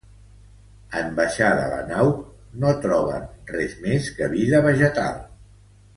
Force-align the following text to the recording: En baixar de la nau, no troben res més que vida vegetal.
En 1.01 1.11
baixar 1.19 1.49
de 1.59 1.67
la 1.73 1.83
nau, 1.91 2.09
no 2.63 2.73
troben 2.87 3.29
res 3.53 3.79
més 3.85 4.09
que 4.17 4.31
vida 4.33 4.67
vegetal. 4.71 5.25